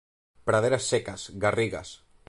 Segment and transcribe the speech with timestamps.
[0.47, 1.89] Praderas secas, garrigas.